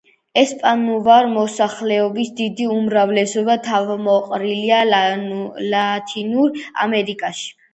ესპანურენოვანი 0.41 1.27
მოსახლეობის 1.33 2.31
დიდი 2.39 2.65
უმრავლესობა 2.77 3.59
თავმოყრილია 3.69 4.81
ლათინურ 5.75 6.61
ამერიკაში. 6.89 7.49